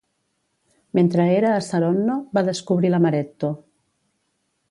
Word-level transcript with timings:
Mentre 0.99 1.25
era 1.33 1.51
a 1.57 1.59
Saronno, 1.67 2.17
va 2.37 2.43
descobrir 2.49 2.93
l'amaretto. 2.93 3.53